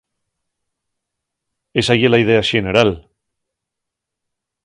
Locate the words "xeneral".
2.51-2.91